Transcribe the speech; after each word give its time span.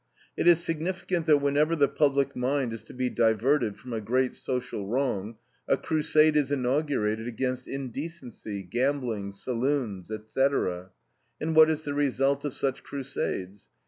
It 0.35 0.47
is 0.47 0.59
significant 0.59 1.27
that 1.27 1.43
whenever 1.43 1.75
the 1.75 1.87
public 1.87 2.35
mind 2.35 2.73
is 2.73 2.81
to 2.85 2.93
be 2.95 3.07
diverted 3.07 3.77
from 3.77 3.93
a 3.93 4.01
great 4.01 4.33
social 4.33 4.87
wrong, 4.87 5.35
a 5.67 5.77
crusade 5.77 6.35
is 6.35 6.51
inaugurated 6.51 7.27
against 7.27 7.67
indecency, 7.67 8.63
gambling, 8.63 9.31
saloons, 9.31 10.09
etc. 10.09 10.89
And 11.39 11.55
what 11.55 11.69
is 11.69 11.83
the 11.83 11.93
result 11.93 12.45
of 12.45 12.55
such 12.55 12.81
crusades? 12.81 13.69